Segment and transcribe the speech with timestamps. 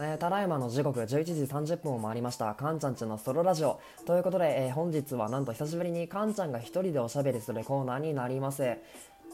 [0.00, 1.32] えー、ただいまの時刻11時
[1.74, 2.54] 30分を回りました。
[2.54, 3.80] かんちゃんちのソロラジオ。
[4.06, 8.62] ということで、えー、本日はなんと久しぶりにかんちゃんが一人でおしゃべりするコーナーになります。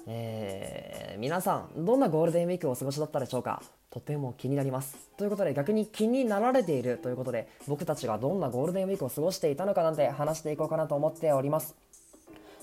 [0.07, 3.63] えー、皆さんどんなゴールデンウィークをお過ごしだったでしょうか？
[3.91, 4.97] とても気になります。
[5.19, 11.77] ということで逆に気になられているということで僕たちがどんなゴールデンウィークを過ごしていたのかなんて話していこうかなと思っております。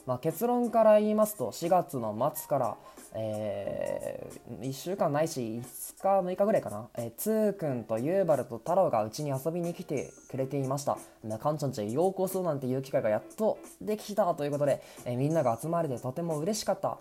[0.06, 2.78] まあ、結論から言いますと4月の末から、
[3.14, 5.62] えー、1週間ないし
[6.00, 10.98] 5日6日ぐらいかな、えー、つーくんとゆうばると太郎がうちに遊びに来てくれていました。
[11.40, 16.98] かんちゃんちへようこそなんていう機会がやっとできたということで、えー、みんなが集まれてとても嬉しかった。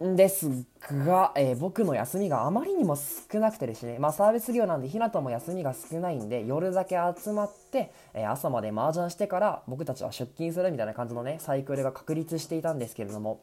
[0.00, 13.42] ですが、えー、僕の休みがあまりにも少なくてですね、まあ、サービス業なんで、ひなたも休みが少ないんで、夜だけ集まって、えー、朝まで麻雀してから僕たちは出勤するみたいな感じのね、サイクルが確立していたんですけれども、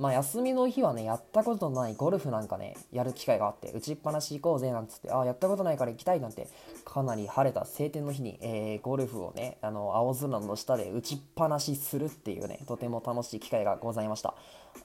[0.00, 6.48] まあ、休みの日はね、やったことないゴルフなんかね、やる機会があって、打ちっぱなし行こうぜなんつって、ああ、やったことないから行きたいなんて、
[6.86, 14.34] かなり晴れた晴天の日に、えー、ゴルフをね、あの、青空の下で打ちっぱなしするっていうね、とても楽しい機会がございました。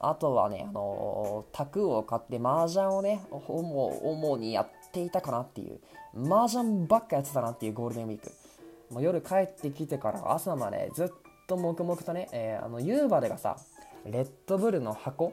[0.00, 5.80] あとはね、あのー、卓を買って麻雀をね、主にやっていたかなっていう、
[6.30, 8.30] 麻雀ばっかやってたなっていうゴールデンウィーク。
[8.90, 11.08] もう夜帰ってきてから朝までずっ
[11.48, 13.56] と黙々とね、えー、あの、夕張がさ、
[14.10, 15.32] レッドブルの箱？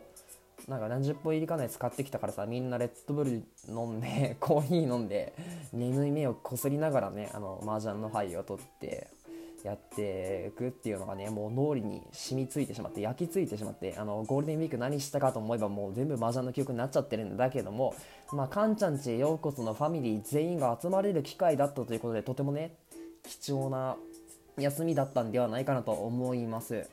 [0.68, 5.34] なんか何十本入りかのやつ買ってきたからさみんなレッドブル飲んで コーヒー飲んで
[5.74, 9.08] 眠い目をこすりながらねあの麻雀の牌を取って
[9.64, 17.94] やっていくっていうのがねもう脳裏に染みついてしまって焼き付いてしまってあのゴールデンウィーク何したかと思えばもう全部麻雀の記憶になっちゃってるんだけども
[18.32, 22.76] まあかんちゃんちへようこそのファミリー全員が集まれる機会だったということでとてもね
[23.24, 23.98] 貴重な
[24.58, 26.88] 休みだったんではないかなと思います。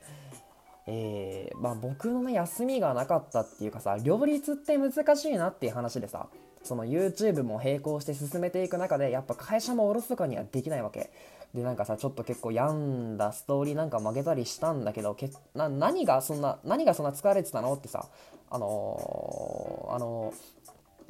[0.92, 6.26] えー、まあ、僕のね休みがなかったっていうかさ両立って難しいなっていう話でさ
[6.64, 11.10] その YouTube も並行して進めていく中でやっぱ会社もおろそかにはできないわけ。
[11.54, 18.06] でなんかさちょっと結構病んだストーリーなんか曲げたりしたんだけどけな何がそんな何がそんな疲れてたのってさ
[18.50, 20.34] あのー、あの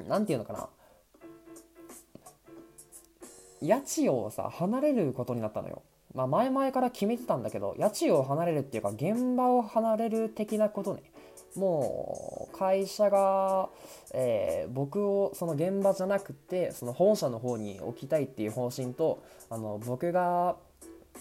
[0.07, 0.69] ー、ていうのかな。
[3.61, 5.81] 家賃をさ離れることになったのよ。
[6.13, 11.03] まあ、前々から決めてたんだけど家賃を離れるっていうか現場を離れる的なことね。
[11.55, 13.69] もう会社が、
[14.13, 20.55] えー、僕をその現場じゃなくてその本社の方に置きたいっていう方針とあの僕が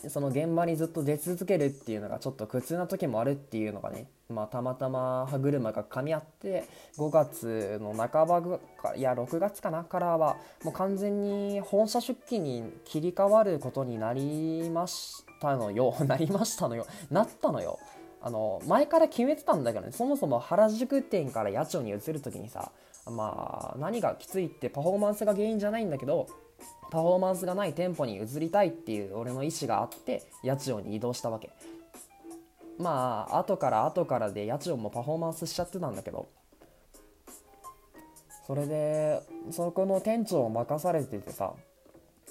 [0.08, 6.64] その現場にずっと出続けるっていうのがちょっと苦痛な時もあるっていうのがね、まあ、たまたま歯車が噛み合って
[6.96, 15.94] 5月の半ばかいや6月かなからはもう完全に本社出勤に切り替わることになりましたのよ。
[16.06, 16.86] なりましたのよ。
[17.10, 17.78] なったのよ。
[18.22, 22.70] あの前から決めてたんだけどねそもそも原宿店から八丁に移る時にさ
[23.06, 26.26] まあ何がきついってパフォーマンスが原因じゃないんだけど
[26.90, 31.50] パフォーマンスがない店舗に移りたいっていう俺の意思があって八千代に移動したわけ
[32.78, 36.28] まあ後から後からで八千代もパフォーマンスしちゃってたんだけど
[38.46, 39.20] それで
[39.52, 41.52] そこの店長を任されててさ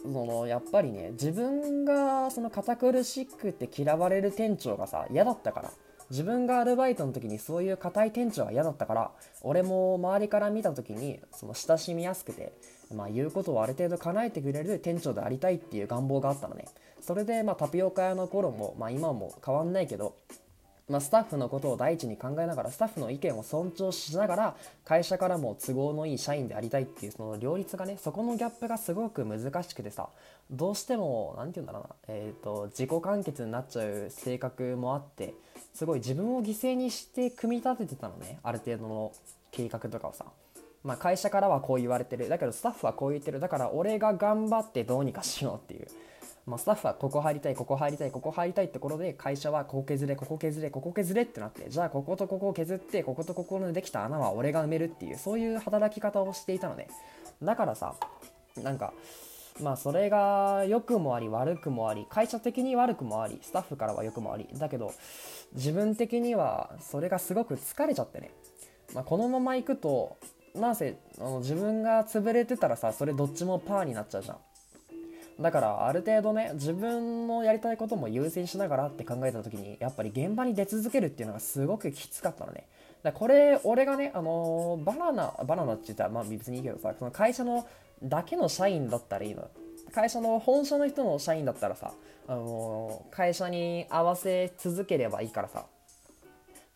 [0.01, 5.71] そのやっぱりね自分がその堅苦しくて嫌われる店長がさ嫌だったから
[6.09, 12.53] 自分がアルバイトの時にそういう硬い店長が嫌だったから俺も周りから見た時にその親しみやすくて
[12.93, 16.65] まあ、言うことをある程度叶えてくれる店長でありたいっていう願望があったのね。
[17.01, 20.15] それでまあタピオカ屋の頃も、まあ、今も変わんないけど
[20.89, 30.09] まあ、スタッフのことを第一に考えながらスタッフの意見を尊重しながら会社からも都合のいい社員でありたいっていうその両立がねそこのギャップがすごく難しくてさ
[30.49, 35.35] どうしても何て言うんだろうな、えーと、自己完結になっちゃう性格もあって
[35.75, 39.11] すごい自分を犠牲にして組み立ててたのねある程度の
[39.51, 40.25] 計画とかをさ。
[40.83, 42.29] まあ、会社からはこう言われてる。
[42.29, 43.39] だけどスタッフはこう言ってる。
[43.39, 45.87] だから俺が頑張ってどうにかしようっていう、
[46.45, 56.87] まあ、スタッフはここ入りたいここ入りたいここ入りたいってところで会社はここ削れここ削れここ削れってなってじゃあこことここを削ってこことここのできた穴は俺が埋めるっていうそういう働き方をしていたのね。
[57.43, 57.95] だからさ
[58.63, 58.93] なんか
[59.61, 64.93] まあそれが良くもあり悪くもあり会社的に悪くもありスタッフからは良くもありだけど
[65.53, 68.31] 自分的にはそれがすごく疲れちゃってね、
[68.93, 70.17] まあ、このまま行くと
[70.55, 74.37] なんせあの自分が潰れてたらさそれどっちもパーになっちゃうじゃん。
[75.41, 82.65] だからある程度ね自分のやりたいことも優先しながらって考えた時にやっぱり現場に出続けるっていうのがすごくきつかったのね。
[83.03, 87.65] だこれ俺がねあの、バナナバナナって言ったらまあ別にいいけどさその会社の
[88.03, 89.47] だけの社員だったらいいの。
[89.91, 91.93] 会社の本社の人の社員だったらさ、
[92.27, 95.65] あの、会社に合わせ続ければいいからさ。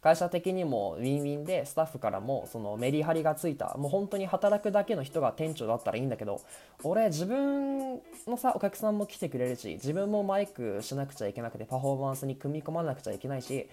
[0.03, 3.73] 会社的にもウィンウィンでスタッフからもそのメリハリがついた。
[3.77, 6.41] もう本当に働くだけの人が店長だったらいいんだけど
[6.83, 13.67] 俺自分のさお客さんも来てくれるし自分もマイクしなくちゃいけなくてパフォーマンスに組み込まなくちゃいけないし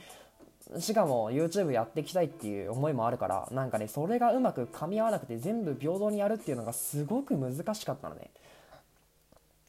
[0.78, 8.30] しかも YouTube やっていきたいっていう思いもあるからなんかねそれがうまく噛み合わなくて全部平等にやるっていうのがすごく難しかったのね。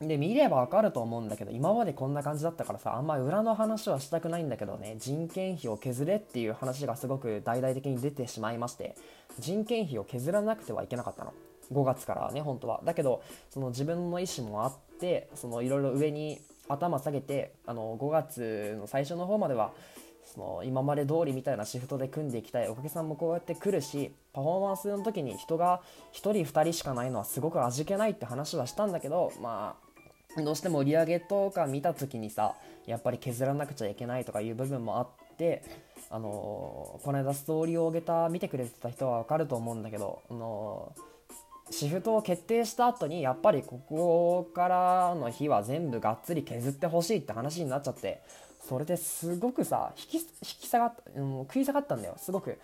[0.07, 8.95] で見ればわかると思うんだけど今までこんな感じだったからさあんま裏の話はしたくないんだけどね人件費を削れっていう話がすごく大々的に出てしまいまして
[9.39, 11.33] 人件費を削らなくてはいけなかったの。
[11.71, 12.81] 5月からね本当は。
[12.83, 19.71] だけどその自分の意思もあってそのいろいろ上に頭下げてあの5月の最初の方までは
[20.25, 22.67] その今まで通りみたいなシフトで組んでいきたい。
[22.67, 25.81] お客さんもこうやって来るしパフォーマンスの時に人が
[26.11, 29.90] 1人2人しかないのはすごく味気ないって話はしたんだけどまあ
[30.37, 32.55] どうしても売り上げとか見た時にさ
[32.85, 35.07] やっぱり削らなくちゃいけないとかいう部分もあっ
[35.37, 35.63] て
[36.09, 48.21] あのー、この間ストーリーを上げた見てくれてた人は分かると思うんだけど、あのー、シフトを決定した後にやっぱりここからの日は全部がっつり削ってほしいって話になっちゃって
[48.67, 52.59] それですごくさ引き下がった、うん、食い下がったんだよすごく。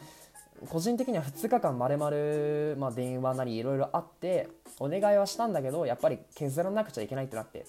[0.69, 4.50] 個人的には2日間まるまるま電話なりいろいろあって
[4.80, 7.65] お願いはしたんだけどやっぱり削らなくちゃいけないってなって。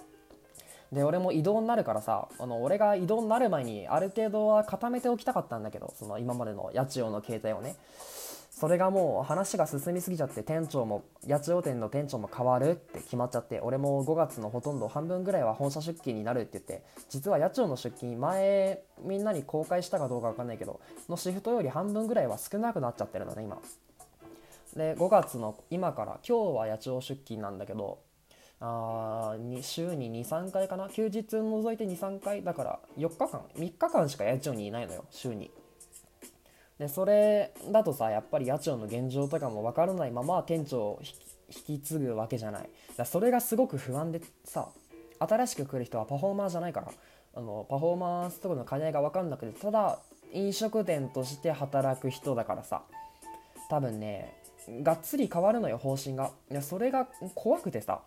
[0.93, 7.76] で俺も移動になるからさあの俺が移動になる前にある程度は固めておきたかったんだけどその今までの八千代の携帯をね。
[8.58, 23.58] それがもう話が進みすぎちゃって店長も八千代店の店長も変わるって決まっちゃって俺も5月のほとんど半分ぐらいは本社出勤になるって言って実は八千代の出勤前みんなに公開したかどうかわかんないけどのシフトより半分ぐらいは少なくなっちゃってるのね今。
[24.75, 28.00] で5月の今から今日は八千代出勤なんだけど
[28.61, 30.88] あに週に23回かな？
[30.88, 32.43] 休日除いて23回。
[32.43, 35.52] だから4日間3日間しか八千代にいないのよ週に。
[36.78, 41.02] でそれだとさやっぱり八千代の現状とかも分からないまま店長を
[41.48, 42.69] 引き継ぐわけじゃない。
[42.96, 44.69] だそれがすごく不安でさ
[45.19, 46.92] 新しく来る人はパフォーマーじゃないから
[47.34, 49.98] あのパフォーマンスとかの兼ね合いが分かんなくてただ
[50.32, 52.82] 飲食店として働く人だからさ
[53.70, 54.34] 多分ね
[54.82, 56.30] がっつり変わるのよ方針が。
[56.50, 58.02] いやそれが怖くてさ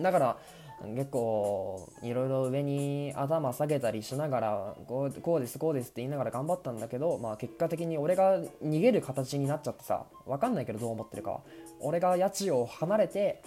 [0.00, 0.36] だから
[0.82, 10.04] 結構いろいろ上に頭下げたりしながらこうこうですこうですって言いながら頑張ったんだけど、まあ、結果的に俺が逃げる形になっちゃってさ。
[10.26, 11.40] 分かんないけどどう思ってるか。
[11.80, 13.42] 俺が家賃を離れて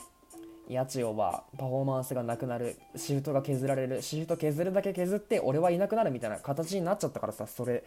[0.70, 2.76] 家賃はパフォーマンスがなくなる。
[2.96, 7.48] シフトが削られるシフト削るだけ削って俺はいなくなるみたいな形になっちゃったからさ。
[7.48, 7.84] それ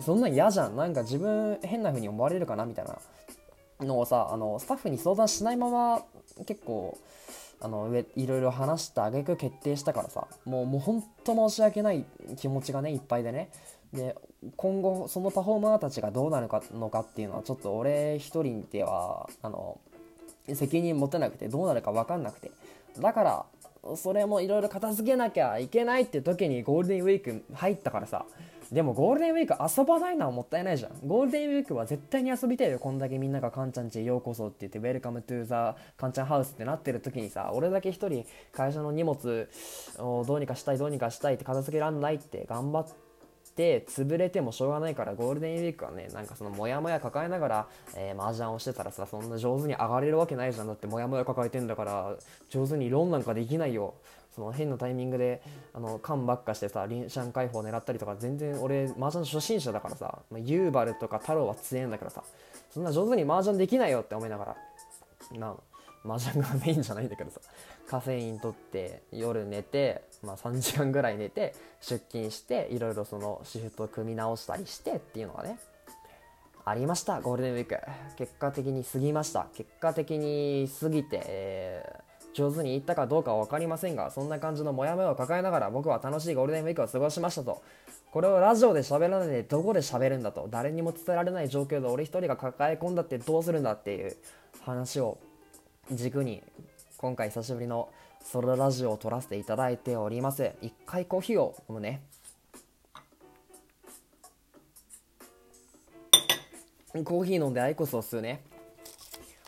[0.00, 0.76] そんなん嫌じゃん。
[0.76, 2.98] なんか自分変な風に思われるかなみたいな
[3.84, 6.02] のをさあのスタッフに相談しないまま
[6.46, 6.96] 結構
[7.64, 12.04] あの上いろいろ話した挙句決定したからさもうもうほんと申し訳ない
[12.36, 13.48] 気持ちがねいっぱいでね。
[13.94, 14.14] で
[14.56, 19.78] 今後そのパフォーマーたちがどうなるかのかっていうのはちょっと俺一人ではあの
[20.52, 22.50] 責任持てなくてどうなるか分かんなくて。
[23.00, 28.26] だからそれもいろいろ片付けなきゃいけないって時にゴールデンウィーク入ったからさ
[28.72, 30.92] でもゴールデンウィーク遊ばないのはもったいないじゃん。
[31.06, 32.78] ゴールデンウィークは絶対に遊びたいよ。
[32.78, 39.48] こんだけみんながカンちゃんちへようこそって言って、 Welcome to the カンちゃんハウスってなってる時にさ、俺だけ一人会社の荷物
[39.98, 52.16] をどうにかしたい、どうにかしたいって片付けらんないって頑張って、潰れてもしょうがないからゴールデンウィークはねなんかそのモヤモヤ抱えながら、えー、麻雀をしてたらさそんな上手に上がれるわけないじゃんだってモヤモヤ抱えてんだから
[52.50, 53.94] 上手にローンなんかできないよ
[54.34, 62.24] その変なタイミングであの缶ばっかしてさリンシャン解放狙ったりとか全然俺麻雀初心者だからさ、まあ、ユーバルとか太郎は強えんだからさ
[62.70, 64.56] そんな上手に麻雀できないよって思いなが
[65.32, 65.54] らな
[66.04, 67.40] 麻雀がメインじゃないんだけどさ
[67.86, 75.58] カフェイン取って夜寝て、まあ、3時間ぐらい寝て出勤していろいろそのシフト組み直したりしてっていうのがね
[76.66, 77.78] ありましたゴールデンウィーク。
[78.16, 79.48] 結果的に過ぎました。
[79.54, 81.63] 結果的に過ぎて、えー
[82.34, 87.62] 上手に言ったかどうかは分かりませんが、そんな感じのモヤモヤを抱えながら僕は楽しいゴールデンウィークを過ごしましたと。
[88.10, 90.48] これをラジオで喋らないでどこで喋るんだと。
[90.50, 94.16] 誰にも伝えられない状況で俺一人が抱え込んだってどうするんだっていう
[94.62, 95.18] 話を
[95.90, 96.42] 軸に
[96.98, 97.88] 今回久しぶりの
[98.22, 100.52] ソロラジオを撮らせていただいております。
[100.60, 102.02] 一回コーヒーを飲むね。
[106.92, 108.42] コーヒー飲んでアイコスを吸うね。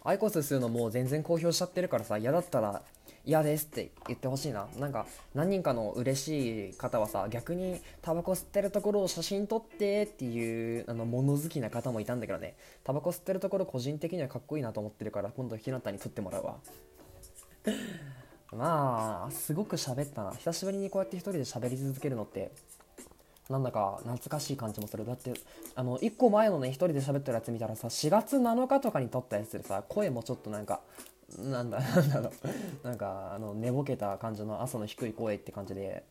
[0.07, 2.83] アイコス吸うのもう全然公表しちゃってるからさ嫌だったら
[3.25, 4.69] 嫌ですって言ってほしいな。
[4.79, 12.55] なんか何人かの嬉しい方はさ逆にタバコ吸ってるところを写真撮ってっていうあの物好きな方もいたんだけどね。
[12.85, 16.57] タバコ吸ってるところ個人的にはかっこいいなと思ってるから今度ひなたに撮ってもらうわ。
[18.57, 20.31] まあすごく喋ったな。
[20.31, 22.53] 久しぶりにこうやって一人で喋り続けるのって
[23.49, 25.05] なんだか懐かしい感じもする。
[25.07, 25.35] だって
[25.75, 30.81] あの1個前のね1人で喋ってるやつ見たらさ4月7日とかに撮ったやつでさ声もちょっとなんか
[31.39, 32.31] なんだ なんだろ
[32.85, 32.87] う。
[32.87, 36.05] なんかあの寝ぼけた感じの朝の低い声って感じで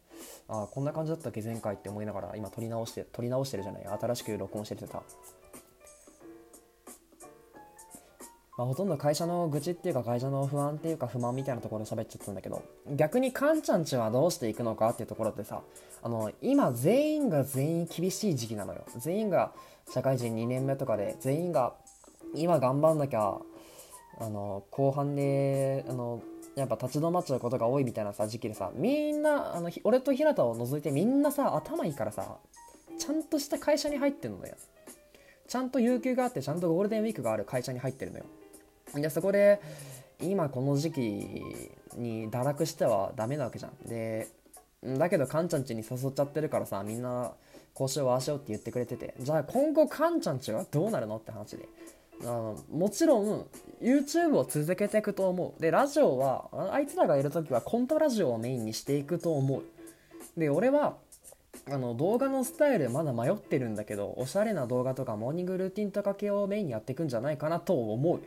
[0.48, 3.86] ああこんな感じだったっけ前回って思いながら今撮り直して撮り直してるじゃない。
[3.86, 5.02] 新しく録音しててさ
[8.58, 12.64] まあ、ほとんど会社の愚痴っていうか会社の不安っていうか不満みたいなところで喋っちゃったんだけど
[12.96, 15.62] 逆にカンちゃんちはどうしていくのかっていうところってさ
[16.02, 18.86] あの今全員が全員厳しい時期なのよ。
[18.98, 19.52] 全員が
[19.92, 21.74] 社会人2年目とかで全員が
[22.34, 23.38] 今頑張んなきゃ
[24.20, 26.22] あの後半であの
[26.56, 32.38] やっぱ立ち止まっちゃうことが多いみたいなさ時期でさみんなあの俺と平田を除いてみんなさ頭いいからさ
[32.98, 34.56] ちゃんとした会社に入ってんのよ。
[35.48, 38.26] ちゃんと有給があってちゃんとゴールデンウィークがある会社に入ってるのよ。
[38.96, 39.62] でそこで
[40.22, 41.02] 今この時期
[41.98, 43.88] に堕落してはダメなわけじゃん。
[43.88, 44.28] で
[44.84, 47.34] だけどカンちゃんちに誘っちゃってるからさみんな
[47.74, 49.16] こうしようああしようって言ってくれてて。
[49.20, 51.68] じゃあ今後カンちゃんちはどうなるのって話で。
[52.22, 53.46] あのもちろん
[53.82, 55.62] YouTube を続けていくと思う。
[55.62, 59.64] でラジオはあいつらがいる時はコントラジオをメインにしていくと思う。
[60.40, 60.96] で俺は
[61.70, 68.22] あの動画のスタイルまだ迷ってるんだけどおしゃれな動画とかモーニングルーティンとか系をメインにやっていくんじゃないかなと思う。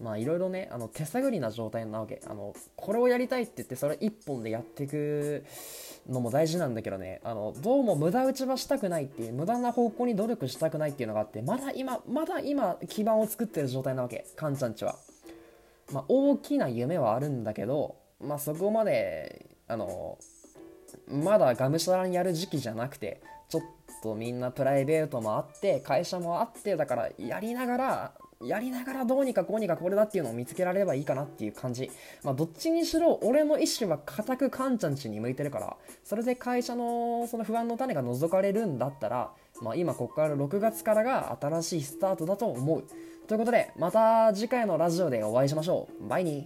[0.00, 2.20] まあいろいろねあの手探りな状態なわけ。
[2.26, 5.44] あのこれをやりたいって言ってそれ一本でやっていく
[6.08, 7.20] のも大事なんだけどね。
[7.24, 14.26] あのどうも無駄打ちはしたくないっていう無駄な方向に努力したくないっていうのがあってまだ今まだ今基盤を作ってる状態なわけ。
[14.36, 14.96] カンちゃんちは。
[15.92, 20.18] まあ大きな夢はあるんだけどまあそこまであの
[21.08, 23.62] まだがむしゃらにやる時期じゃなくてちょっ
[24.02, 28.12] とみんなプライベートもあって会社もあってだからやりながら
[28.46, 31.90] やりながらどうにかこうにかこれだっていうのを見つけられればいいかなっていう感じ。
[32.22, 42.84] まあ、どっちにしろ俺の意思は固くカンちゃんちに向いてるから、それで会社のその不安の種が覗かれるんだったら、まあ、今ここから6月からが新しいスタートだと思う。
[43.26, 46.08] ということで、また次回のラジオでお会いしましょう。
[46.08, 46.42] バイニー。